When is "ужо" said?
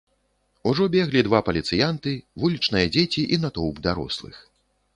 0.71-0.87